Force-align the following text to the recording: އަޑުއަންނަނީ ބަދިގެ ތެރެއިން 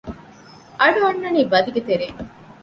އަޑުއަންނަނީ 0.79 1.41
ބަދިގެ 1.51 1.81
ތެރެއިން 1.87 2.21